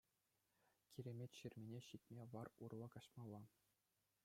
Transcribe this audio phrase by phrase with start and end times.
[0.95, 3.45] Киремет ҫырмине ҫитме вар урлӑ каҫмалла.